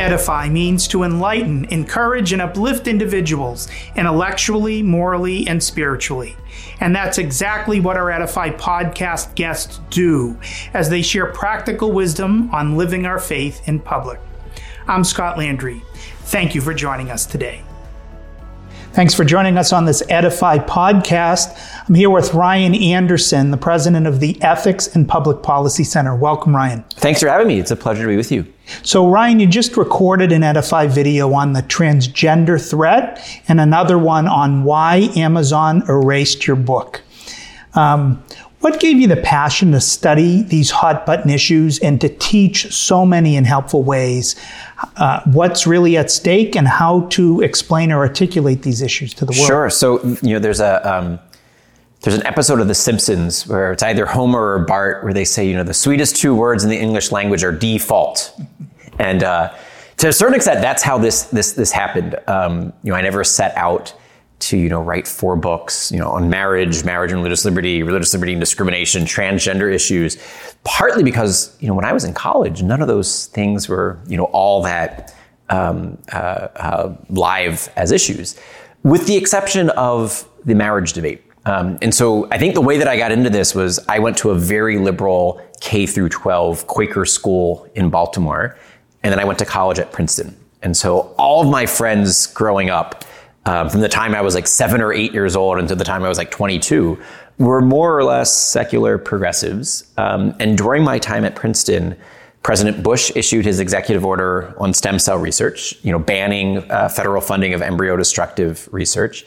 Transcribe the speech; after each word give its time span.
Edify 0.00 0.48
means 0.48 0.88
to 0.88 1.02
enlighten, 1.02 1.66
encourage, 1.66 2.32
and 2.32 2.40
uplift 2.40 2.88
individuals 2.88 3.68
intellectually, 3.96 4.82
morally, 4.82 5.46
and 5.46 5.62
spiritually. 5.62 6.36
And 6.80 6.96
that's 6.96 7.18
exactly 7.18 7.80
what 7.80 7.98
our 7.98 8.10
Edify 8.10 8.50
podcast 8.50 9.34
guests 9.34 9.78
do 9.90 10.38
as 10.72 10.88
they 10.88 11.02
share 11.02 11.26
practical 11.26 11.92
wisdom 11.92 12.48
on 12.54 12.78
living 12.78 13.04
our 13.04 13.18
faith 13.18 13.60
in 13.68 13.78
public. 13.78 14.18
I'm 14.88 15.04
Scott 15.04 15.36
Landry. 15.36 15.82
Thank 16.22 16.54
you 16.54 16.62
for 16.62 16.72
joining 16.72 17.10
us 17.10 17.26
today. 17.26 17.62
Thanks 18.92 19.14
for 19.14 19.24
joining 19.24 19.56
us 19.56 19.72
on 19.72 19.84
this 19.84 20.02
Edify 20.08 20.58
podcast. 20.58 21.56
I'm 21.88 21.94
here 21.94 22.10
with 22.10 22.34
Ryan 22.34 22.74
Anderson, 22.74 23.52
the 23.52 23.56
president 23.56 24.08
of 24.08 24.18
the 24.18 24.36
Ethics 24.42 24.96
and 24.96 25.08
Public 25.08 25.44
Policy 25.44 25.84
Center. 25.84 26.16
Welcome, 26.16 26.56
Ryan. 26.56 26.84
Thanks 26.94 27.20
for 27.20 27.28
having 27.28 27.46
me. 27.46 27.60
It's 27.60 27.70
a 27.70 27.76
pleasure 27.76 28.02
to 28.02 28.08
be 28.08 28.16
with 28.16 28.32
you. 28.32 28.52
So, 28.82 29.08
Ryan, 29.08 29.38
you 29.38 29.46
just 29.46 29.76
recorded 29.76 30.32
an 30.32 30.42
Edify 30.42 30.88
video 30.88 31.32
on 31.32 31.52
the 31.52 31.62
transgender 31.62 32.60
threat 32.60 33.24
and 33.46 33.60
another 33.60 33.96
one 33.96 34.26
on 34.26 34.64
why 34.64 35.08
Amazon 35.14 35.84
erased 35.88 36.48
your 36.48 36.56
book. 36.56 37.00
Um, 37.74 38.24
what 38.60 38.78
gave 38.78 38.98
you 38.98 39.08
the 39.08 39.16
passion 39.16 39.72
to 39.72 39.80
study 39.80 40.42
these 40.42 40.70
hot 40.70 41.06
button 41.06 41.30
issues 41.30 41.78
and 41.78 42.00
to 42.00 42.08
teach 42.08 42.72
so 42.72 43.06
many 43.06 43.36
in 43.36 43.44
helpful 43.44 43.82
ways? 43.82 44.36
Uh, 44.96 45.20
what's 45.24 45.66
really 45.66 45.96
at 45.96 46.10
stake 46.10 46.54
and 46.54 46.68
how 46.68 47.02
to 47.08 47.40
explain 47.40 47.90
or 47.90 47.98
articulate 47.98 48.62
these 48.62 48.82
issues 48.82 49.14
to 49.14 49.24
the 49.24 49.32
world? 49.32 49.46
Sure. 49.46 49.70
So, 49.70 50.02
you 50.22 50.34
know, 50.34 50.38
there's 50.38 50.60
a 50.60 50.86
um, 50.90 51.18
there's 52.02 52.16
an 52.16 52.26
episode 52.26 52.60
of 52.60 52.68
The 52.68 52.74
Simpsons 52.74 53.46
where 53.46 53.72
it's 53.72 53.82
either 53.82 54.06
Homer 54.06 54.54
or 54.54 54.58
Bart 54.60 55.04
where 55.04 55.12
they 55.12 55.24
say, 55.24 55.46
you 55.46 55.54
know, 55.54 55.64
the 55.64 55.74
sweetest 55.74 56.16
two 56.16 56.34
words 56.34 56.64
in 56.64 56.70
the 56.70 56.78
English 56.78 57.12
language 57.12 57.44
are 57.44 57.52
default, 57.52 58.38
and 58.98 59.22
uh, 59.22 59.54
to 59.98 60.08
a 60.08 60.12
certain 60.12 60.34
extent, 60.34 60.60
that's 60.60 60.82
how 60.82 60.98
this 60.98 61.24
this 61.24 61.52
this 61.52 61.72
happened. 61.72 62.16
Um, 62.26 62.72
you 62.82 62.90
know, 62.90 62.96
I 62.96 63.02
never 63.02 63.24
set 63.24 63.56
out 63.56 63.94
to 64.40 64.56
you 64.56 64.68
know 64.68 64.80
write 64.80 65.06
four 65.06 65.36
books 65.36 65.92
you 65.92 65.98
know 65.98 66.10
on 66.10 66.28
marriage 66.28 66.82
marriage 66.84 67.12
and 67.12 67.20
religious 67.20 67.44
liberty 67.44 67.82
religious 67.82 68.12
liberty 68.12 68.32
and 68.32 68.40
discrimination 68.40 69.04
transgender 69.04 69.72
issues 69.72 70.16
partly 70.64 71.04
because 71.04 71.56
you 71.60 71.68
know 71.68 71.74
when 71.74 71.84
i 71.84 71.92
was 71.92 72.04
in 72.04 72.12
college 72.12 72.62
none 72.62 72.82
of 72.82 72.88
those 72.88 73.26
things 73.26 73.68
were 73.68 73.98
you 74.08 74.16
know 74.16 74.24
all 74.24 74.62
that 74.62 75.14
um, 75.50 75.98
uh, 76.12 76.46
uh, 76.56 76.96
live 77.08 77.68
as 77.76 77.90
issues 77.92 78.38
with 78.82 79.06
the 79.06 79.16
exception 79.16 79.68
of 79.70 80.26
the 80.44 80.54
marriage 80.54 80.92
debate. 80.92 81.22
Um, 81.44 81.78
and 81.82 81.94
so 81.94 82.28
i 82.30 82.38
think 82.38 82.54
the 82.54 82.60
way 82.60 82.76
that 82.78 82.88
i 82.88 82.96
got 82.96 83.12
into 83.12 83.30
this 83.30 83.54
was 83.54 83.78
i 83.88 83.98
went 83.98 84.16
to 84.18 84.30
a 84.30 84.34
very 84.34 84.78
liberal 84.78 85.40
k 85.60 85.86
through 85.86 86.10
12 86.10 86.66
quaker 86.66 87.04
school 87.04 87.68
in 87.74 87.88
baltimore 87.90 88.56
and 89.02 89.10
then 89.12 89.18
i 89.18 89.24
went 89.24 89.38
to 89.38 89.44
college 89.44 89.78
at 89.78 89.90
princeton. 89.92 90.36
And 90.62 90.76
so 90.76 91.14
all 91.16 91.42
of 91.42 91.48
my 91.48 91.66
friends 91.66 92.26
growing 92.26 92.70
up 92.70 93.04
um, 93.46 93.68
from 93.68 93.80
the 93.80 93.88
time 93.88 94.14
I 94.14 94.20
was 94.20 94.34
like 94.34 94.46
seven 94.46 94.80
or 94.80 94.92
eight 94.92 95.12
years 95.12 95.34
old 95.34 95.58
until 95.58 95.76
the 95.76 95.84
time 95.84 96.02
I 96.04 96.08
was 96.08 96.18
like 96.18 96.30
22, 96.30 96.98
were 97.38 97.62
more 97.62 97.96
or 97.96 98.04
less 98.04 98.34
secular 98.34 98.98
progressives. 98.98 99.90
Um, 99.96 100.34
and 100.38 100.58
during 100.58 100.84
my 100.84 100.98
time 100.98 101.24
at 101.24 101.34
Princeton, 101.34 101.96
President 102.42 102.82
Bush 102.82 103.10
issued 103.14 103.44
his 103.44 103.60
executive 103.60 104.04
order 104.04 104.54
on 104.58 104.72
stem 104.74 104.98
cell 104.98 105.18
research, 105.18 105.74
you 105.82 105.90
know, 105.90 105.98
banning 105.98 106.58
uh, 106.70 106.88
federal 106.88 107.20
funding 107.20 107.54
of 107.54 107.62
embryo 107.62 107.96
destructive 107.96 108.68
research. 108.72 109.24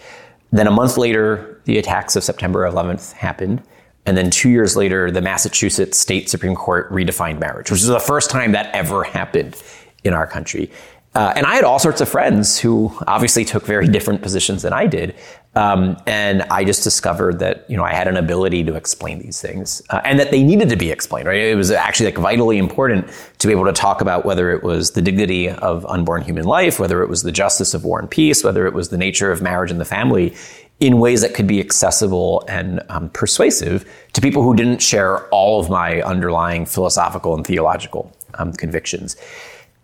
Then 0.52 0.68
a 0.68 0.72
month 0.72 0.98
later, 0.98 1.60
the 1.66 1.80
attacks 1.80 2.16
of 2.16 2.24
September 2.24 2.70
11th 2.70 3.14
happened. 3.14 3.64
And 4.06 4.18
then 4.18 4.30
two 4.30 4.50
years 4.50 4.76
later, 4.76 5.10
the 5.10 5.22
Massachusetts 5.22 5.98
State 5.98 6.30
Supreme 6.30 6.56
Court 6.56 6.92
redefined 6.92 7.40
marriage, 7.40 7.72
which 7.72 7.82
is 7.82 7.88
the 7.88 8.00
first 8.00 8.30
time 8.30 8.52
that 8.52 8.74
ever 8.76 9.04
happened 9.04 9.56
in 10.04 10.14
our 10.14 10.28
country. 10.28 10.70
Uh, 11.16 11.32
and 11.36 11.46
I 11.46 11.54
had 11.54 11.64
all 11.64 11.78
sorts 11.78 12.02
of 12.02 12.10
friends 12.10 12.58
who 12.58 12.92
obviously 13.06 13.46
took 13.46 13.66
very 13.66 13.88
different 13.88 14.24
positions 14.24 14.64
than 14.64 14.74
I 14.74 14.88
did. 14.88 15.14
Um, 15.56 15.98
and 16.08 16.42
I 16.44 16.64
just 16.64 16.84
discovered 16.84 17.38
that, 17.38 17.70
you 17.70 17.78
know, 17.78 17.84
I 17.84 17.94
had 17.94 18.08
an 18.08 18.18
ability 18.18 18.64
to 18.64 18.74
explain 18.74 19.20
these 19.20 19.40
things 19.40 19.84
uh, 19.92 20.02
and 20.04 20.20
that 20.20 20.32
they 20.32 20.42
needed 20.42 20.70
to 20.70 20.76
be 20.76 20.90
explained, 20.90 21.28
right? 21.28 21.40
It 21.40 21.56
was 21.56 21.70
actually 21.70 22.08
like 22.08 22.18
vitally 22.18 22.58
important 22.58 23.12
to 23.38 23.48
be 23.48 23.54
able 23.54 23.66
to 23.66 23.74
talk 23.74 24.02
about 24.02 24.26
whether 24.26 24.50
it 24.52 24.64
was 24.64 24.92
the 24.92 25.02
dignity 25.04 25.50
of 25.50 25.86
unborn 25.86 26.24
human 26.24 26.46
life, 26.46 26.80
whether 26.80 27.04
it 27.04 27.10
was 27.10 27.22
the 27.22 27.32
justice 27.32 27.76
of 27.76 27.86
war 27.86 28.00
and 28.00 28.10
peace, 28.10 28.44
whether 28.44 28.66
it 28.66 28.74
was 28.74 28.90
the 28.90 28.98
nature 28.98 29.32
of 29.32 29.44
marriage 29.44 29.70
and 29.70 29.80
the 29.80 29.86
family 29.86 30.34
in 30.80 31.00
ways 31.00 31.22
that 31.22 31.36
could 31.36 31.46
be 31.46 31.60
accessible 31.60 32.44
and 32.48 32.82
um, 32.90 33.10
persuasive 33.10 33.88
to 34.14 34.22
people 34.22 34.42
who 34.42 34.56
didn't 34.56 34.82
share 34.82 35.28
all 35.28 35.60
of 35.60 35.70
my 35.70 36.02
underlying 36.02 36.66
philosophical 36.66 37.36
and 37.36 37.46
theological 37.46 38.12
um, 38.40 38.52
convictions 38.54 39.16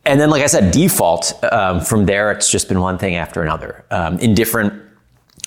and 0.06 0.20
then, 0.20 0.30
like 0.30 0.42
I 0.42 0.48
said, 0.48 0.72
default 0.72 1.34
um, 1.52 1.82
from 1.82 2.06
there, 2.06 2.32
it's 2.32 2.50
just 2.50 2.68
been 2.68 2.80
one 2.80 2.98
thing 2.98 3.16
after 3.16 3.42
another 3.42 3.86
um, 3.92 4.18
in 4.20 4.34
different 4.34 4.74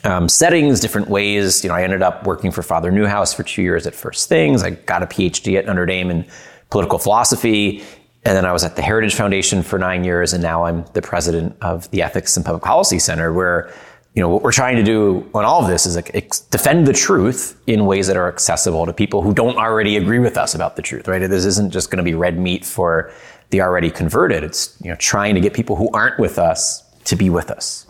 um, 0.05 0.29
settings, 0.29 0.81
different 0.81 1.09
ways. 1.09 1.65
You 1.65 1.69
know, 1.69 1.75
I 1.75 1.83
ended 1.83 2.03
up 2.03 2.27
working 2.27 2.51
for 2.51 2.63
Father 2.63 2.93
Neuhaus 2.93 3.35
for 3.35 3.43
two 3.43 3.63
years 3.63 3.87
at 3.87 3.95
First 3.95 4.29
Things. 4.29 4.63
I 4.63 4.71
got 4.71 5.03
a 5.03 5.07
PhD 5.07 5.59
at 5.59 5.67
Notre 5.67 5.87
Dame 5.87 6.11
in 6.11 6.27
political 6.71 6.99
philosophy. 6.99 7.83
And 8.25 8.37
then 8.37 8.45
I 8.45 8.53
was 8.53 8.63
at 8.63 8.77
the 8.77 8.83
Heritage 8.83 9.15
Foundation 9.17 9.65
for 9.65 9.81
nine 9.81 10.05
years, 10.05 10.33
and 10.33 10.43
now 10.43 10.65
I'm 10.65 10.85
the 10.93 11.03
president 11.03 11.57
of 11.61 11.91
the 11.91 12.03
Ethics 12.03 12.37
and 12.37 12.47
Public 12.47 12.63
Policy 12.63 13.01
Center, 13.01 13.33
where 13.33 13.73
you 14.15 14.21
know 14.21 14.29
what 14.29 14.43
we're 14.43 14.53
trying 14.53 14.77
to 14.77 14.83
do 14.83 15.29
on 15.35 15.45
all 15.45 15.63
of 15.63 15.69
this 15.69 15.87
is 15.87 15.97
ex- 15.97 16.41
defend 16.41 16.87
the 16.87 16.93
truth 16.93 17.61
in 17.67 17.87
ways 17.87 18.07
that 18.09 18.17
are 18.17 18.29
accessible 18.29 18.85
to 18.85 18.93
people 18.93 19.23
who 19.23 19.33
don't 19.33 19.57
already 19.57 19.97
agree 19.97 20.19
with 20.19 20.37
us 20.37 20.55
about 20.55 20.77
the 20.77 20.83
truth. 20.83 21.09
Right? 21.09 21.19
This 21.19 21.45
isn't 21.47 21.73
just 21.73 21.91
going 21.91 21.99
to 21.99 22.05
be 22.05 22.15
red 22.15 22.39
meat 22.39 22.65
for 22.65 23.11
the 23.51 23.63
already 23.63 23.91
converted. 23.91 24.45
It's 24.45 24.77
you 24.83 24.91
know 24.91 24.97
trying 24.97 25.35
to 25.35 25.41
get 25.41 25.55
people 25.55 25.77
who 25.77 25.91
aren't 25.93 26.19
with 26.19 26.39
us 26.39 26.83
to 27.05 27.17
be 27.17 27.31
with 27.31 27.51
us. 27.51 27.87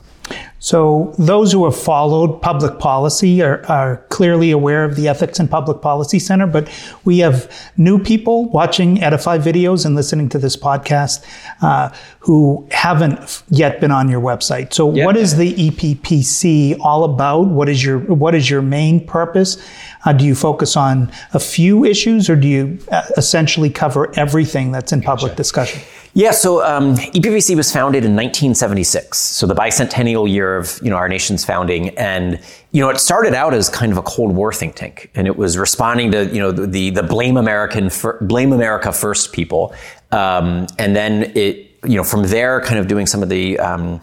So, 0.62 1.12
those 1.18 1.50
who 1.50 1.64
have 1.64 1.76
followed 1.76 2.40
public 2.40 2.78
policy 2.78 3.42
are, 3.42 3.66
are, 3.66 3.96
clearly 4.10 4.52
aware 4.52 4.84
of 4.84 4.94
the 4.94 5.08
Ethics 5.08 5.40
and 5.40 5.50
Public 5.50 5.82
Policy 5.82 6.20
Center, 6.20 6.46
but 6.46 6.70
we 7.04 7.18
have 7.18 7.52
new 7.76 7.98
people 7.98 8.48
watching 8.50 9.02
Edify 9.02 9.38
videos 9.38 9.84
and 9.84 9.96
listening 9.96 10.28
to 10.28 10.38
this 10.38 10.56
podcast 10.56 11.24
uh, 11.62 11.92
who 12.20 12.64
haven't 12.70 13.42
yet 13.48 13.80
been 13.80 13.90
on 13.90 14.08
your 14.08 14.20
website. 14.20 14.72
So, 14.72 14.94
yeah. 14.94 15.04
what 15.04 15.16
is 15.16 15.36
the 15.36 15.52
EPPC 15.52 16.78
all 16.78 17.02
about? 17.02 17.48
What 17.48 17.68
is 17.68 17.84
your 17.84 17.98
what 17.98 18.36
is 18.36 18.48
your 18.48 18.62
main 18.62 19.04
purpose? 19.04 19.60
Uh, 20.04 20.12
do 20.12 20.24
you 20.24 20.36
focus 20.36 20.76
on 20.76 21.10
a 21.34 21.40
few 21.40 21.84
issues, 21.84 22.30
or 22.30 22.36
do 22.36 22.46
you 22.46 22.78
uh, 22.92 23.02
essentially 23.16 23.68
cover 23.68 24.16
everything 24.16 24.70
that's 24.70 24.92
in 24.92 25.02
public 25.02 25.34
discussion? 25.34 25.82
Yeah, 26.14 26.32
so 26.32 26.62
um, 26.62 26.96
EPPC 26.96 27.56
was 27.56 27.72
founded 27.72 28.04
in 28.04 28.14
1976, 28.14 29.16
so 29.16 29.46
the 29.46 29.54
bicentennial 29.54 30.30
year 30.30 30.58
of 30.58 30.78
you 30.82 30.90
know 30.90 30.96
our 30.96 31.08
nation's 31.08 31.42
founding, 31.42 31.88
and 31.96 32.38
you 32.72 32.82
know 32.82 32.90
it 32.90 33.00
started 33.00 33.32
out 33.32 33.54
as 33.54 33.70
kind 33.70 33.90
of 33.92 33.96
a 33.96 34.02
Cold 34.02 34.34
War 34.36 34.52
think 34.52 34.74
tank, 34.74 35.10
and 35.14 35.26
it 35.26 35.38
was 35.38 35.56
responding 35.56 36.10
to 36.12 36.26
you 36.26 36.38
know 36.38 36.52
the 36.52 36.90
the 36.90 37.02
blame 37.02 37.38
American 37.38 37.90
blame 38.20 38.52
America 38.52 38.92
first 38.92 39.32
people, 39.32 39.74
um, 40.10 40.66
and 40.78 40.94
then 40.94 41.32
it 41.34 41.70
you 41.82 41.96
know 41.96 42.04
from 42.04 42.24
there 42.24 42.60
kind 42.60 42.78
of 42.78 42.88
doing 42.88 43.06
some 43.06 43.22
of 43.22 43.30
the 43.30 43.58
um, 43.58 43.98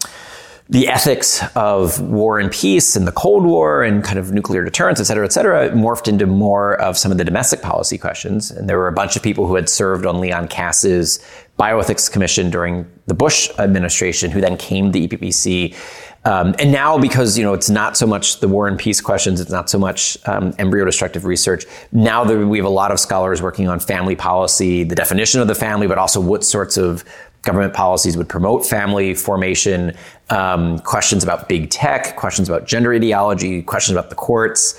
the 0.70 0.86
ethics 0.86 1.42
of 1.56 2.00
war 2.00 2.38
and 2.38 2.52
peace 2.52 2.94
and 2.94 3.06
the 3.06 3.12
Cold 3.12 3.44
War 3.44 3.82
and 3.82 4.04
kind 4.04 4.20
of 4.20 4.30
nuclear 4.30 4.64
deterrence, 4.64 5.00
et 5.00 5.04
cetera, 5.04 5.24
et 5.24 5.32
cetera, 5.32 5.68
morphed 5.70 6.06
into 6.06 6.26
more 6.26 6.80
of 6.80 6.96
some 6.96 7.10
of 7.10 7.18
the 7.18 7.24
domestic 7.24 7.60
policy 7.60 7.98
questions. 7.98 8.52
And 8.52 8.68
there 8.68 8.78
were 8.78 8.86
a 8.86 8.92
bunch 8.92 9.16
of 9.16 9.22
people 9.22 9.48
who 9.48 9.56
had 9.56 9.68
served 9.68 10.06
on 10.06 10.20
Leon 10.20 10.46
Kass's 10.46 11.18
bioethics 11.60 12.10
commission 12.10 12.50
during 12.50 12.90
the 13.06 13.12
Bush 13.12 13.50
administration, 13.58 14.30
who 14.30 14.40
then 14.40 14.56
came 14.56 14.90
to 14.90 14.92
the 14.92 15.06
EPPC. 15.06 15.76
Um, 16.24 16.54
and 16.58 16.72
now, 16.72 16.98
because 16.98 17.36
you 17.36 17.44
know 17.44 17.52
it's 17.52 17.68
not 17.68 17.98
so 17.98 18.06
much 18.06 18.40
the 18.40 18.48
war 18.48 18.66
and 18.66 18.78
peace 18.78 19.00
questions, 19.00 19.40
it's 19.40 19.50
not 19.50 19.68
so 19.68 19.78
much 19.78 20.16
um, 20.26 20.54
embryo 20.58 20.86
destructive 20.86 21.26
research. 21.26 21.66
Now 21.92 22.24
that 22.24 22.38
we 22.46 22.56
have 22.56 22.66
a 22.66 22.70
lot 22.70 22.92
of 22.92 22.98
scholars 22.98 23.42
working 23.42 23.68
on 23.68 23.78
family 23.78 24.16
policy, 24.16 24.84
the 24.84 24.94
definition 24.94 25.40
of 25.40 25.48
the 25.48 25.54
family, 25.54 25.86
but 25.86 25.98
also 25.98 26.18
what 26.20 26.44
sorts 26.44 26.78
of 26.78 27.04
government 27.42 27.72
policies 27.72 28.16
would 28.16 28.28
promote 28.28 28.66
family 28.66 29.14
formation, 29.14 29.94
um, 30.28 30.78
questions 30.80 31.22
about 31.22 31.48
big 31.48 31.70
tech, 31.70 32.16
questions 32.16 32.48
about 32.48 32.66
gender 32.66 32.92
ideology, 32.92 33.62
questions 33.62 33.96
about 33.96 34.10
the 34.10 34.16
courts. 34.16 34.78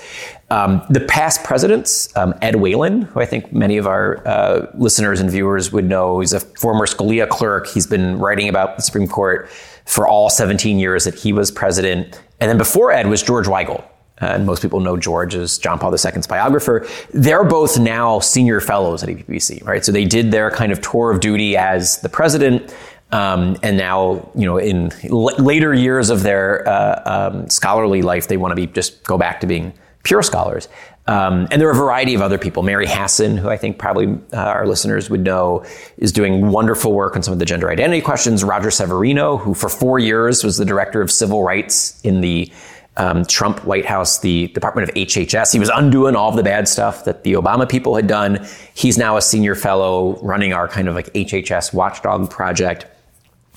Um, 0.52 0.82
the 0.90 1.00
past 1.00 1.44
presidents, 1.44 2.14
um, 2.14 2.34
Ed 2.42 2.56
Whelan, 2.56 3.02
who 3.02 3.20
I 3.20 3.24
think 3.24 3.54
many 3.54 3.78
of 3.78 3.86
our 3.86 4.22
uh, 4.28 4.66
listeners 4.74 5.18
and 5.18 5.30
viewers 5.30 5.72
would 5.72 5.86
know, 5.86 6.20
he's 6.20 6.34
a 6.34 6.40
former 6.40 6.84
Scalia 6.84 7.26
clerk. 7.26 7.66
He's 7.68 7.86
been 7.86 8.18
writing 8.18 8.50
about 8.50 8.76
the 8.76 8.82
Supreme 8.82 9.08
Court 9.08 9.48
for 9.86 10.06
all 10.06 10.28
17 10.28 10.78
years 10.78 11.04
that 11.04 11.14
he 11.14 11.32
was 11.32 11.50
president. 11.50 12.20
And 12.38 12.50
then 12.50 12.58
before 12.58 12.92
Ed 12.92 13.06
was 13.06 13.22
George 13.22 13.46
Weigel, 13.46 13.82
uh, 14.20 14.26
and 14.26 14.44
most 14.44 14.60
people 14.60 14.80
know 14.80 14.98
George 14.98 15.34
as 15.34 15.56
John 15.56 15.78
Paul 15.78 15.90
II's 15.90 16.26
biographer. 16.26 16.86
They're 17.14 17.44
both 17.44 17.78
now 17.78 18.20
senior 18.20 18.60
fellows 18.60 19.02
at 19.02 19.08
EPPC, 19.08 19.64
right? 19.64 19.82
So 19.82 19.90
they 19.90 20.04
did 20.04 20.32
their 20.32 20.50
kind 20.50 20.70
of 20.70 20.82
tour 20.82 21.10
of 21.10 21.20
duty 21.20 21.56
as 21.56 21.98
the 22.02 22.10
president. 22.10 22.74
Um, 23.10 23.56
and 23.62 23.78
now, 23.78 24.30
you 24.34 24.44
know, 24.44 24.58
in 24.58 24.92
l- 25.04 25.34
later 25.38 25.72
years 25.72 26.10
of 26.10 26.22
their 26.22 26.68
uh, 26.68 27.30
um, 27.32 27.48
scholarly 27.48 28.02
life, 28.02 28.28
they 28.28 28.36
want 28.36 28.52
to 28.52 28.56
be 28.56 28.66
just 28.66 29.02
go 29.04 29.16
back 29.16 29.40
to 29.40 29.46
being 29.46 29.72
pure 30.02 30.22
scholars. 30.22 30.68
Um, 31.06 31.48
and 31.50 31.60
there 31.60 31.68
are 31.68 31.72
a 31.72 31.76
variety 31.76 32.14
of 32.14 32.22
other 32.22 32.38
people. 32.38 32.62
Mary 32.62 32.86
Hasson, 32.86 33.36
who 33.36 33.48
I 33.48 33.56
think 33.56 33.78
probably 33.78 34.18
uh, 34.32 34.36
our 34.36 34.66
listeners 34.66 35.10
would 35.10 35.22
know, 35.22 35.64
is 35.96 36.12
doing 36.12 36.50
wonderful 36.52 36.92
work 36.92 37.16
on 37.16 37.22
some 37.22 37.32
of 37.32 37.40
the 37.40 37.44
gender 37.44 37.70
identity 37.70 38.00
questions. 38.00 38.44
Roger 38.44 38.70
Severino, 38.70 39.36
who 39.36 39.54
for 39.54 39.68
four 39.68 39.98
years 39.98 40.44
was 40.44 40.58
the 40.58 40.64
director 40.64 41.00
of 41.00 41.10
civil 41.10 41.42
rights 41.42 42.00
in 42.02 42.20
the 42.20 42.52
um, 42.98 43.24
Trump 43.24 43.64
White 43.64 43.86
House, 43.86 44.20
the 44.20 44.48
Department 44.48 44.88
of 44.88 44.94
HHS. 44.94 45.52
He 45.52 45.58
was 45.58 45.70
undoing 45.70 46.14
all 46.14 46.28
of 46.28 46.36
the 46.36 46.42
bad 46.42 46.68
stuff 46.68 47.04
that 47.04 47.24
the 47.24 47.32
Obama 47.32 47.68
people 47.68 47.96
had 47.96 48.06
done. 48.06 48.46
He's 48.74 48.98
now 48.98 49.16
a 49.16 49.22
senior 49.22 49.54
fellow 49.54 50.18
running 50.22 50.52
our 50.52 50.68
kind 50.68 50.88
of 50.88 50.94
like 50.94 51.12
HHS 51.14 51.72
watchdog 51.72 52.30
project. 52.30 52.86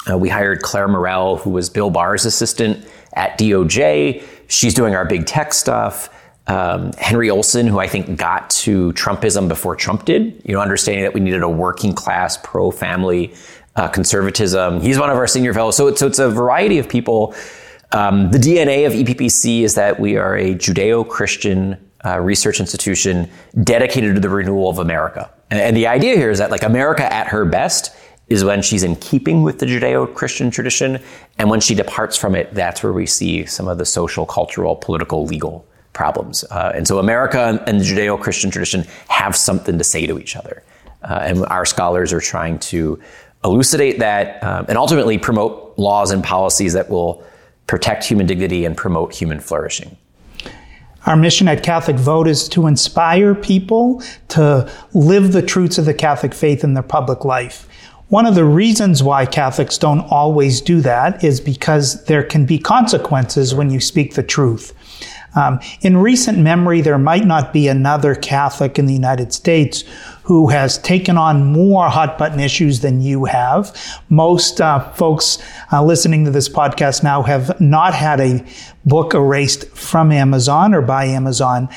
Uh, 0.10 0.18
we 0.18 0.30
hired 0.30 0.62
Clare 0.62 0.88
Morell, 0.88 1.38
who 1.38 1.50
was 1.50 1.70
Bill 1.70 1.90
Barr's 1.90 2.26
assistant 2.26 2.88
at 3.14 3.38
DOJ. 3.38 4.24
She's 4.48 4.74
doing 4.74 4.96
our 4.96 5.06
big 5.06 5.26
tech 5.26 5.54
stuff. 5.54 6.10
Um, 6.48 6.92
Henry 7.00 7.30
Olsen, 7.30 7.66
who 7.66 7.80
I 7.80 7.88
think 7.88 8.18
got 8.18 8.50
to 8.52 8.94
Trumpism 8.94 9.48
before 9.48 9.76
Trump 9.76 10.06
did, 10.06 10.42
you 10.46 10.54
know, 10.54 10.62
understanding 10.62 11.04
that 11.04 11.14
we 11.14 11.20
needed 11.20 11.42
a 11.42 11.50
working 11.50 11.94
class, 11.94 12.38
pro 12.38 12.70
family 12.70 13.34
uh, 13.76 13.88
conservatism. 13.88 14.80
He's 14.80 15.00
one 15.00 15.10
of 15.10 15.18
our 15.18 15.28
senior 15.28 15.54
fellows. 15.54 15.76
So, 15.76 15.94
so 15.96 16.08
it's 16.08 16.20
a 16.20 16.30
variety 16.30 16.78
of 16.78 16.88
people. 16.88 17.36
Um, 17.92 18.32
the 18.32 18.38
DNA 18.38 18.86
of 18.86 18.94
EPPC 18.94 19.62
is 19.62 19.76
that 19.76 20.00
we 20.00 20.18
are 20.18 20.36
a 20.36 20.54
Judeo 20.56 21.08
Christian 21.08 21.78
uh, 22.06 22.20
research 22.20 22.60
institution 22.60 23.30
dedicated 23.64 24.16
to 24.16 24.22
the 24.22 24.30
renewal 24.30 24.70
of 24.70 24.80
America. 24.80 25.32
And, 25.50 25.60
and 25.60 25.78
the 25.78 25.88
idea 25.88 26.16
here 26.16 26.30
is 26.30 26.38
that, 26.38 26.52
like, 26.52 26.64
America 26.64 27.12
at 27.12 27.28
her 27.28 27.46
best 27.46 27.96
is 28.28 28.44
when 28.44 28.62
she's 28.62 28.84
in 28.84 28.96
keeping 28.98 29.44
with 29.44 29.60
the 29.60 29.66
Judeo 29.66 30.14
Christian 30.14 30.52
tradition. 30.52 31.00
And 31.38 31.50
when 31.50 31.60
she 31.60 31.76
departs 31.76 32.18
from 32.18 32.36
it, 32.36 32.54
that's 32.54 32.84
where 32.84 32.94
we 32.94 33.06
see 33.06 33.46
some 33.46 33.68
of 33.68 33.78
the 33.78 33.86
social, 33.86 34.26
cultural, 34.26 34.76
political, 34.76 35.26
legal 35.26 35.68
problems. 35.96 36.44
Uh, 36.52 36.72
and 36.76 36.88
so 36.88 37.00
America 37.00 37.64
and 37.66 37.80
the 37.80 37.84
Judeo 37.84 38.22
Christian 38.22 38.52
tradition 38.52 38.86
have 39.08 39.36
something 39.36 39.80
to 39.80 39.84
say 39.84 40.06
to 40.06 40.20
each 40.20 40.36
other. 40.36 40.62
Uh, 41.02 41.20
and 41.24 41.46
our 41.48 41.66
scholars 41.66 42.14
are 42.14 42.20
trying 42.20 42.60
to 42.60 43.00
elucidate 43.44 44.00
that 44.00 44.44
um, 44.44 44.66
and 44.68 44.78
ultimately 44.78 45.18
promote 45.18 45.74
laws 45.78 46.12
and 46.12 46.24
policies 46.24 46.74
that 46.74 46.90
will 46.90 47.24
protect 47.68 48.04
human 48.04 48.28
dignity 48.28 48.66
and 48.66 48.78
promote 48.78 49.14
human 49.14 49.40
flourishing. 49.40 49.98
Our 51.06 51.16
mission 51.16 51.48
at 51.48 51.62
Catholic 51.62 51.98
Vote 51.98 52.28
is 52.28 52.50
to 52.50 52.66
inspire 52.66 53.36
people 53.36 54.02
to 54.30 54.72
live 54.94 55.34
the 55.34 55.44
truths 55.44 55.78
of 55.78 55.86
the 55.86 55.94
Catholic 55.94 56.34
faith 56.34 56.64
in 56.64 56.74
their 56.74 56.84
public 56.84 57.24
life. 57.24 57.68
One 58.10 58.28
of 58.28 58.36
the 58.36 58.46
reasons 58.46 59.02
why 59.02 59.26
Catholics 59.26 59.80
don't 59.80 60.02
always 60.02 60.62
do 60.62 60.80
that 60.82 61.24
is 61.24 61.42
because 61.42 62.06
there 62.06 62.24
can 62.24 62.46
be 62.46 62.60
consequences 62.60 63.56
when 63.56 63.72
you 63.72 63.80
speak 63.80 64.14
the 64.14 64.22
truth. 64.22 64.74
Um, 65.36 65.60
in 65.82 65.98
recent 65.98 66.38
memory, 66.38 66.82
there 66.82 66.98
might 66.98 67.26
not 67.26 67.52
be 67.52 67.68
another 67.68 68.16
Catholic 68.16 68.80
in 68.80 68.86
the 68.86 68.94
United 68.94 69.34
States 69.34 69.84
who 70.24 70.48
has 70.48 70.78
taken 70.78 71.18
on 71.18 71.46
more 71.46 71.90
hot 71.90 72.18
button 72.18 72.40
issues 72.40 72.80
than 72.80 73.02
you 73.02 73.26
have. 73.26 73.76
Most 74.10 74.62
uh, 74.62 74.92
folks 74.94 75.38
uh, 75.74 75.84
listening 75.84 76.26
to 76.26 76.32
this 76.32 76.48
podcast 76.48 77.04
now 77.04 77.22
have 77.24 77.60
not 77.60 77.94
had 77.94 78.22
a 78.22 78.46
book 78.86 79.14
erased 79.14 79.68
from 79.70 80.12
Amazon 80.12 80.74
or 80.74 80.82
by 80.82 81.06
Amazon. 81.06 81.70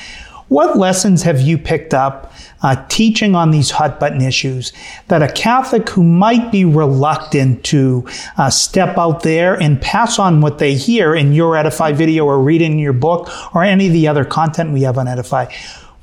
What 0.49 0.77
lessons 0.77 1.21
have 1.23 1.39
you 1.41 1.59
picked 1.59 1.93
up 1.93 2.33
uh, 2.63 2.83
teaching 2.89 3.35
on 3.35 3.51
these 3.51 3.69
hot 3.69 3.99
button 3.99 4.19
issues 4.19 4.73
that 5.07 5.21
a 5.21 5.31
Catholic 5.31 5.87
who 5.89 6.03
might 6.03 6.51
be 6.51 6.65
reluctant 6.65 7.63
to 7.65 8.07
uh, 8.35 8.49
step 8.49 8.97
out 8.97 9.21
there 9.21 9.53
and 9.61 9.79
pass 9.79 10.17
on 10.17 10.41
what 10.41 10.57
they 10.57 10.73
hear 10.73 11.15
in 11.15 11.33
your 11.33 11.55
Edify 11.55 11.91
video 11.91 12.25
or 12.25 12.41
read 12.41 12.63
in 12.63 12.79
your 12.79 12.93
book 12.93 13.29
or 13.55 13.63
any 13.63 13.87
of 13.87 13.93
the 13.93 14.07
other 14.07 14.25
content 14.25 14.71
we 14.71 14.81
have 14.81 14.97
on 14.97 15.07
Edify? 15.07 15.53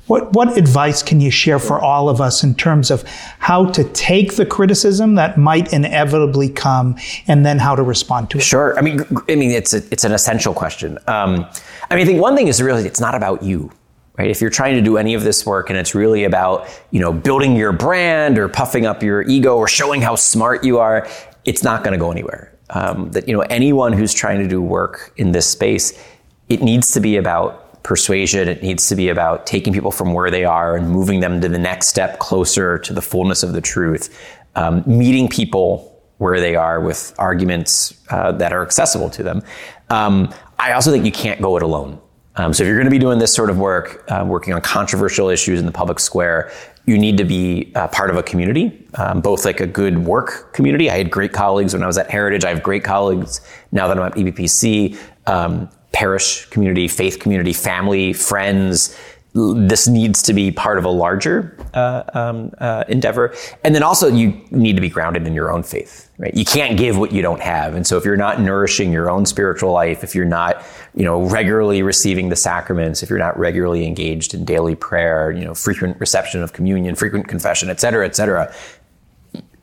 What, 0.07 0.31
what 0.31 0.57
advice 0.57 1.03
can 1.03 1.19
you 1.19 1.29
share 1.29 1.59
for 1.59 1.81
all 1.81 2.07
of 2.07 2.21
us 2.21 2.41
in 2.41 2.55
terms 2.55 2.89
of 2.89 3.03
how 3.39 3.65
to 3.71 3.83
take 3.83 4.37
the 4.37 4.45
criticism 4.45 5.15
that 5.15 5.37
might 5.37 5.73
inevitably 5.73 6.47
come 6.47 6.95
and 7.27 7.45
then 7.45 7.59
how 7.59 7.75
to 7.75 7.83
respond 7.83 8.29
to 8.29 8.37
it? 8.37 8.41
Sure. 8.41 8.77
I 8.79 8.81
mean, 8.81 9.01
I 9.27 9.35
mean, 9.35 9.51
it's 9.51 9.73
a, 9.73 9.83
it's 9.91 10.05
an 10.05 10.13
essential 10.13 10.53
question. 10.53 10.97
Um, 11.07 11.45
I 11.91 11.95
mean, 11.95 12.03
I 12.03 12.05
think 12.05 12.21
one 12.21 12.37
thing 12.37 12.47
is 12.47 12.57
to 12.57 12.63
realize 12.63 12.85
it's 12.85 13.01
not 13.01 13.13
about 13.13 13.43
you 13.43 13.69
right? 14.17 14.29
If 14.29 14.41
you're 14.41 14.49
trying 14.49 14.75
to 14.75 14.81
do 14.81 14.97
any 14.97 15.13
of 15.13 15.23
this 15.23 15.45
work 15.45 15.69
and 15.69 15.77
it's 15.77 15.93
really 15.93 16.23
about, 16.23 16.67
you 16.91 16.99
know, 16.99 17.13
building 17.13 17.55
your 17.55 17.71
brand 17.71 18.37
or 18.37 18.49
puffing 18.49 18.85
up 18.85 19.03
your 19.03 19.21
ego 19.23 19.57
or 19.57 19.67
showing 19.67 20.01
how 20.01 20.15
smart 20.15 20.63
you 20.63 20.79
are, 20.79 21.07
it's 21.45 21.63
not 21.63 21.83
going 21.83 21.93
to 21.93 21.99
go 21.99 22.11
anywhere. 22.11 22.53
Um, 22.71 23.11
that, 23.11 23.27
you 23.27 23.33
know, 23.33 23.41
anyone 23.41 23.93
who's 23.93 24.13
trying 24.13 24.39
to 24.39 24.47
do 24.47 24.61
work 24.61 25.13
in 25.17 25.31
this 25.31 25.47
space, 25.47 26.03
it 26.49 26.61
needs 26.61 26.91
to 26.91 26.99
be 26.99 27.15
about 27.15 27.83
persuasion. 27.83 28.49
It 28.49 28.61
needs 28.61 28.89
to 28.89 28.95
be 28.95 29.07
about 29.07 29.47
taking 29.47 29.71
people 29.71 29.91
from 29.91 30.13
where 30.13 30.29
they 30.29 30.43
are 30.43 30.75
and 30.75 30.89
moving 30.89 31.21
them 31.21 31.39
to 31.39 31.47
the 31.47 31.57
next 31.57 31.87
step 31.87 32.19
closer 32.19 32.77
to 32.79 32.93
the 32.93 33.01
fullness 33.01 33.43
of 33.43 33.53
the 33.53 33.61
truth. 33.61 34.19
Um, 34.55 34.83
meeting 34.85 35.29
people 35.29 35.93
where 36.17 36.39
they 36.39 36.55
are 36.55 36.81
with 36.81 37.13
arguments 37.19 37.93
uh, 38.09 38.31
that 38.33 38.51
are 38.51 38.63
accessible 38.63 39.09
to 39.11 39.23
them. 39.23 39.43
Um, 39.89 40.33
I 40.59 40.73
also 40.73 40.91
think 40.91 41.05
you 41.05 41.11
can't 41.11 41.41
go 41.41 41.55
it 41.55 41.63
alone. 41.63 42.01
Um, 42.37 42.53
so 42.53 42.63
if 42.63 42.67
you're 42.67 42.77
going 42.77 42.85
to 42.85 42.91
be 42.91 42.99
doing 42.99 43.19
this 43.19 43.33
sort 43.33 43.49
of 43.49 43.57
work, 43.57 44.05
uh, 44.09 44.23
working 44.25 44.53
on 44.53 44.61
controversial 44.61 45.29
issues 45.29 45.59
in 45.59 45.65
the 45.65 45.71
public 45.71 45.99
square, 45.99 46.51
you 46.85 46.97
need 46.97 47.17
to 47.17 47.25
be 47.25 47.71
uh, 47.75 47.87
part 47.89 48.09
of 48.09 48.15
a 48.15 48.23
community, 48.23 48.87
um, 48.93 49.21
both 49.21 49.43
like 49.43 49.59
a 49.59 49.67
good 49.67 50.05
work 50.05 50.53
community. 50.53 50.89
I 50.89 50.97
had 50.97 51.11
great 51.11 51.33
colleagues 51.33 51.73
when 51.73 51.83
I 51.83 51.87
was 51.87 51.97
at 51.97 52.09
Heritage. 52.09 52.45
I 52.45 52.49
have 52.49 52.63
great 52.63 52.83
colleagues 52.83 53.41
now 53.71 53.87
that 53.87 53.97
I'm 53.97 54.05
at 54.05 54.13
EPPC, 54.13 54.97
Um, 55.25 55.69
parish 55.91 56.45
community, 56.51 56.87
faith 56.87 57.19
community, 57.19 57.53
family, 57.53 58.13
friends, 58.13 58.95
this 59.37 59.87
needs 59.87 60.21
to 60.23 60.33
be 60.33 60.51
part 60.51 60.77
of 60.77 60.85
a 60.85 60.89
larger 60.89 61.57
uh, 61.73 62.03
um, 62.13 62.51
uh, 62.57 62.83
endeavor. 62.87 63.35
And 63.63 63.75
then 63.75 63.83
also, 63.83 64.07
you 64.07 64.41
need 64.51 64.75
to 64.75 64.81
be 64.81 64.89
grounded 64.89 65.27
in 65.27 65.33
your 65.33 65.51
own 65.51 65.63
faith. 65.63 66.09
Right? 66.17 66.33
You 66.33 66.45
can't 66.45 66.77
give 66.77 66.97
what 66.97 67.11
you 67.11 67.21
don't 67.21 67.41
have. 67.41 67.75
And 67.75 67.85
so, 67.85 67.97
if 67.97 68.05
you're 68.05 68.17
not 68.17 68.41
nourishing 68.41 68.91
your 68.91 69.09
own 69.09 69.25
spiritual 69.25 69.71
life, 69.71 70.03
if 70.03 70.15
you're 70.15 70.25
not, 70.25 70.65
you 70.95 71.03
know, 71.03 71.21
regularly 71.21 71.83
receiving 71.83 72.29
the 72.29 72.35
sacraments, 72.35 73.03
if 73.03 73.09
you're 73.09 73.19
not 73.19 73.37
regularly 73.37 73.85
engaged 73.85 74.33
in 74.33 74.43
daily 74.43 74.75
prayer, 74.75 75.31
you 75.31 75.45
know, 75.45 75.53
frequent 75.53 75.99
reception 75.99 76.41
of 76.41 76.53
communion, 76.53 76.95
frequent 76.95 77.27
confession, 77.27 77.69
et 77.69 77.79
cetera, 77.79 78.05
et 78.05 78.15
cetera, 78.15 78.53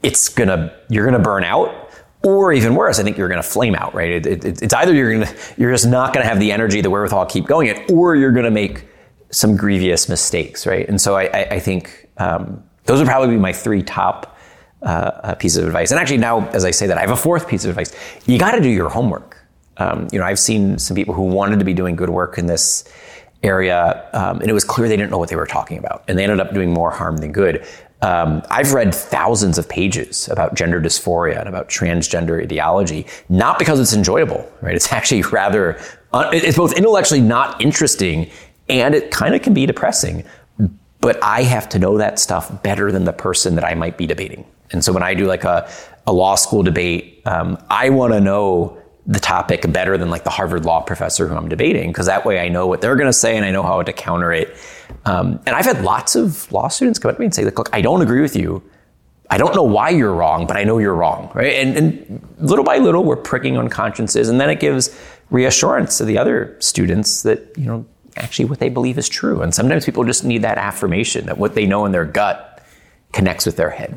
it's 0.03 0.29
gonna 0.29 0.73
you're 0.89 1.07
gonna 1.07 1.19
burn 1.19 1.45
out 1.45 1.85
or 2.25 2.53
even 2.53 2.75
worse, 2.75 2.99
I 2.99 3.03
think 3.03 3.19
you're 3.19 3.29
going 3.29 3.43
to 3.43 3.47
flame 3.47 3.75
out, 3.75 3.95
right? 3.95 4.11
It, 4.11 4.27
it, 4.27 4.63
it's 4.63 4.73
either 4.73 4.95
you're 4.95 5.13
going 5.13 5.27
to, 5.27 5.37
you're 5.59 5.71
just 5.71 5.87
not 5.87 6.15
going 6.15 6.25
to 6.25 6.29
have 6.29 6.41
the 6.41 6.53
energy, 6.53 6.81
the 6.81 6.89
wherewithal, 6.89 7.27
keep 7.27 7.45
going 7.45 7.69
it, 7.69 7.91
or 7.93 8.17
you're 8.17 8.33
going 8.33 8.47
to 8.47 8.51
make 8.51 8.87
some 9.35 9.57
grievous 9.57 10.09
mistakes, 10.09 10.67
right? 10.67 10.89
And 10.89 11.01
so 11.01 11.17
I, 11.17 11.25
I, 11.25 11.47
I 11.53 11.61
think 11.61 12.09
um, 12.19 12.63
those 12.85 12.99
would 12.99 13.09
probably 13.09 13.35
be 13.35 13.41
my 13.41 13.53
three 13.53 13.83
top 13.83 14.37
uh, 14.83 14.87
uh, 14.87 15.35
pieces 15.35 15.59
of 15.59 15.67
advice. 15.67 15.91
And 15.91 15.99
actually, 15.99 16.19
now 16.19 16.47
as 16.51 16.65
I 16.65 16.71
say 16.71 16.87
that, 16.87 16.99
I 16.99 17.01
have 17.01 17.11
a 17.11 17.17
fourth 17.17 17.49
piece 17.49 17.65
of 17.65 17.71
advice. 17.71 17.95
You 18.27 18.39
got 18.39 18.53
to 18.53 18.61
do 18.61 18.69
your 18.69 18.89
homework. 18.89 19.39
Um, 19.79 20.07
you 20.13 20.19
know, 20.19 20.25
I've 20.25 20.39
seen 20.39 20.79
some 20.79 20.95
people 20.95 21.15
who 21.15 21.23
wanted 21.23 21.59
to 21.59 21.65
be 21.65 21.75
doing 21.75 21.97
good 21.97 22.11
work 22.11 22.39
in 22.39 22.47
this 22.47 22.85
area, 23.43 24.09
um, 24.13 24.41
and 24.41 24.49
it 24.49 24.53
was 24.53 24.63
clear 24.63 24.89
they 24.89 24.97
didn't 24.97 25.11
know 25.11 25.19
what 25.19 25.29
they 25.29 25.37
were 25.37 25.47
talking 25.47 25.79
about, 25.79 26.05
and 26.07 26.17
they 26.17 26.23
ended 26.23 26.39
up 26.39 26.55
doing 26.55 26.73
more 26.73 26.91
harm 26.91 27.17
than 27.17 27.33
good. 27.33 27.67
Um, 28.03 28.43
I've 28.51 28.73
read 28.73 28.95
thousands 28.95 29.57
of 29.57 29.69
pages 29.69 30.29
about 30.29 30.55
gender 30.55 30.81
dysphoria 30.81 31.41
and 31.41 31.49
about 31.49 31.69
transgender 31.69 32.43
ideology, 32.43 33.07
not 33.29 33.59
because 33.59 33.81
it's 33.81 33.95
enjoyable, 33.95 34.51
right? 34.61 34.75
It's 34.75 34.93
actually 34.93 35.23
rather, 35.23 35.81
uh, 36.13 36.31
it's 36.33 36.57
both 36.57 36.77
intellectually 36.77 37.23
not 37.23 37.61
interesting 37.61 38.31
and 38.69 38.95
it 38.95 39.11
kind 39.11 39.35
of 39.35 39.43
can 39.43 39.55
be 39.55 39.67
depressing. 39.67 40.25
But 41.01 41.23
I 41.23 41.43
have 41.43 41.69
to 41.71 41.79
know 41.79 41.99
that 41.99 42.19
stuff 42.19 42.63
better 42.63 42.91
than 42.91 43.05
the 43.05 43.13
person 43.13 43.57
that 43.57 43.65
I 43.65 43.75
might 43.75 43.99
be 43.99 44.07
debating. 44.07 44.47
And 44.71 44.83
so 44.83 44.93
when 44.93 45.03
I 45.03 45.15
do 45.15 45.27
like 45.27 45.45
a, 45.45 45.71
a 46.07 46.13
law 46.13 46.35
school 46.35 46.63
debate, 46.63 47.23
um, 47.27 47.59
I 47.69 47.91
want 47.91 48.15
to 48.15 48.21
know 48.21 48.81
the 49.07 49.21
topic 49.21 49.71
better 49.71 49.99
than 49.99 50.09
like 50.09 50.25
the 50.25 50.31
Harvard 50.31 50.65
law 50.65 50.81
professor 50.81 51.29
who 51.29 51.37
I'm 51.37 51.49
debating, 51.49 51.91
because 51.91 52.07
that 52.07 52.25
way 52.25 52.41
I 52.41 52.49
know 52.49 52.67
what 52.67 52.81
they're 52.81 52.97
going 52.97 53.09
to 53.09 53.13
say 53.13 53.37
and 53.37 53.45
I 53.45 53.51
know 53.51 53.63
how 53.63 53.83
to 53.83 53.93
counter 53.93 54.33
it. 54.33 54.57
Um, 55.05 55.39
and 55.45 55.55
I've 55.55 55.67
had 55.67 55.83
lots 55.83 56.17
of 56.17 56.51
law 56.51 56.69
students 56.69 56.99
come 56.99 57.11
up 57.11 57.17
to 57.17 57.21
me 57.21 57.27
and 57.27 57.35
say, 57.35 57.45
look, 57.45 57.69
I 57.75 57.83
don't 57.83 58.01
agree 58.01 58.23
with 58.23 58.35
you. 58.35 58.63
I 59.31 59.37
don't 59.37 59.55
know 59.55 59.63
why 59.63 59.91
you're 59.91 60.15
wrong, 60.15 60.47
but 60.47 60.57
I 60.57 60.65
know 60.65 60.79
you're 60.79 60.95
wrong, 60.95 61.31
right? 61.35 61.55
And, 61.55 61.77
and 61.77 62.29
little 62.39 62.65
by 62.65 62.79
little, 62.79 63.05
we're 63.05 63.17
pricking 63.17 63.57
on 63.57 63.69
consciences, 63.69 64.29
and 64.29 64.41
then 64.41 64.49
it 64.49 64.61
gives 64.61 64.99
reassurance 65.31 65.99
to 65.99 66.05
the 66.05 66.19
other 66.19 66.57
students 66.61 67.23
that 67.23 67.53
you 67.57 67.65
know 67.65 67.87
actually 68.17 68.47
what 68.47 68.59
they 68.59 68.69
believe 68.69 68.99
is 68.99 69.09
true. 69.09 69.43
And 69.43 69.55
sometimes 69.55 69.85
people 69.85 70.05
just 70.05 70.25
need 70.25 70.43
that 70.43 70.59
affirmation 70.59 71.27
that 71.27 71.39
what 71.39 71.55
they 71.55 71.67
know 71.67 71.85
in 71.85 71.93
their 71.93 72.05
gut 72.05 72.63
connects 73.13 73.47
with 73.47 73.57
their 73.57 73.71
head. 73.71 73.97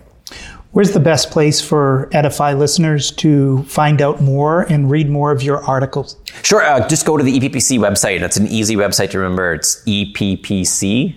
Where's 0.72 0.92
the 0.92 1.00
best 1.00 1.32
place 1.32 1.62
for 1.62 2.10
Edify 2.12 2.54
listeners 2.54 3.10
to 3.12 3.64
find 3.64 4.02
out 4.02 4.22
more 4.22 4.62
and 4.64 4.92
read 4.92 5.10
more 5.10 5.32
of 5.32 5.42
your 5.42 5.64
articles? 5.64 6.18
Sure. 6.44 6.62
Uh, 6.62 6.88
just 6.88 7.06
go 7.06 7.18
to 7.18 7.24
the 7.24 7.40
EPPC 7.40 7.80
website. 7.80 8.22
It's 8.22 8.38
an 8.38 8.48
easy 8.48 8.76
website 8.76 9.10
to 9.12 9.20
remember. 9.20 9.54
It's 9.54 9.84
eppc.org. 9.86 11.14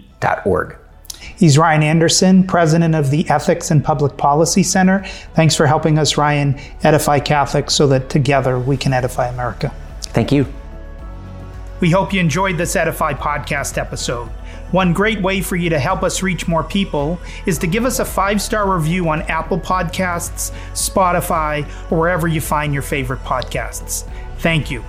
He's 1.37 1.59
Ryan 1.59 1.83
Anderson, 1.83 2.47
president 2.47 2.95
of 2.95 3.11
the 3.11 3.28
Ethics 3.28 3.71
and 3.71 3.85
Public 3.85 4.16
Policy 4.16 4.62
Center. 4.62 5.04
Thanks 5.35 5.57
for 5.57 5.66
helping 5.66 5.99
us, 5.99 6.16
Ryan, 6.16 6.59
edify 6.83 7.19
Catholics 7.19 7.75
so 7.75 7.87
that 7.88 8.09
together 8.09 8.59
we 8.59 8.76
can 8.76 8.92
edify 8.92 9.28
America. 9.28 9.75
Thank 10.02 10.33
you. 10.33 10.47
We 11.80 11.90
hope 11.90 12.12
you 12.12 12.20
enjoyed 12.20 12.58
this 12.58 12.76
Edify 12.76 13.14
podcast 13.14 13.78
episode. 13.78 14.28
One 14.70 14.92
great 14.92 15.20
way 15.20 15.40
for 15.40 15.56
you 15.56 15.70
to 15.70 15.78
help 15.78 16.02
us 16.02 16.22
reach 16.22 16.46
more 16.46 16.62
people 16.62 17.18
is 17.46 17.58
to 17.58 17.66
give 17.66 17.84
us 17.84 17.99
a 17.99 18.04
five 18.04 18.40
star 18.40 18.72
review 18.72 19.08
on 19.08 19.22
Apple 19.22 19.58
Podcasts, 19.58 20.52
Spotify, 20.72 21.64
or 21.90 21.99
wherever 21.99 22.28
you 22.28 22.40
find 22.40 22.72
your 22.72 22.82
favorite 22.82 23.20
podcasts. 23.20 24.08
Thank 24.38 24.70
you. 24.70 24.84